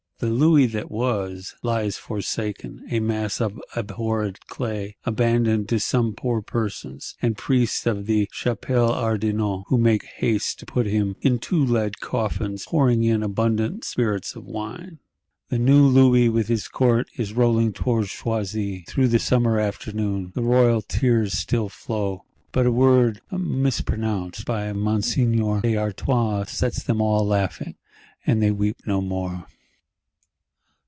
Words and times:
The 0.23 0.27
Louis 0.29 0.67
that 0.67 0.91
was, 0.91 1.55
lies 1.63 1.97
forsaken, 1.97 2.85
a 2.91 2.99
mass 2.99 3.41
of 3.41 3.59
abhorred 3.75 4.39
clay; 4.45 4.95
abandoned 5.03 5.67
"to 5.69 5.79
some 5.79 6.13
poor 6.13 6.43
persons, 6.43 7.15
and 7.23 7.35
priests 7.35 7.87
of 7.87 8.05
the 8.05 8.29
Chapelle 8.31 8.91
Ardente,"—who 8.93 9.75
make 9.79 10.03
haste 10.05 10.59
to 10.59 10.67
put 10.67 10.85
him 10.85 11.15
"in 11.21 11.39
two 11.39 11.65
lead 11.65 11.99
coffins, 12.01 12.67
pouring 12.67 13.03
in 13.03 13.23
abundant 13.23 13.83
spirits 13.83 14.35
of 14.35 14.45
wine." 14.45 14.99
The 15.49 15.57
new 15.57 15.83
Louis 15.87 16.29
with 16.29 16.49
his 16.49 16.67
Court 16.67 17.09
is 17.17 17.33
rolling 17.33 17.73
towards 17.73 18.09
Choisy, 18.09 18.85
through 18.87 19.07
the 19.07 19.17
summer 19.17 19.59
afternoon: 19.59 20.33
the 20.35 20.43
royal 20.43 20.83
tears 20.83 21.33
still 21.33 21.67
flow; 21.67 22.25
but 22.51 22.67
a 22.67 22.71
word 22.71 23.21
mispronounced 23.31 24.45
by 24.45 24.71
Monseigneur 24.71 25.61
d'Artois 25.61 26.43
sets 26.43 26.83
them 26.83 27.01
all 27.01 27.25
laughing, 27.25 27.73
and 28.23 28.39
they 28.39 28.51
weep 28.51 28.77
no 28.85 29.01
more. 29.01 29.47